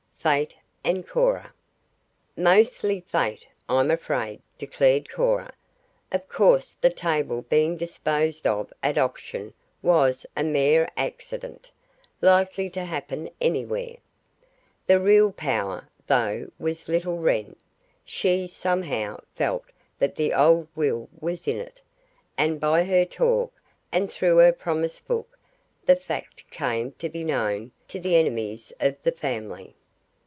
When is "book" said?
24.99-25.35